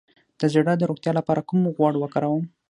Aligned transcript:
د 0.39 0.41
زړه 0.53 0.73
د 0.77 0.83
روغتیا 0.89 1.11
لپاره 1.19 1.45
کوم 1.49 1.61
غوړ 1.75 1.93
وکاروم؟ 1.99 2.45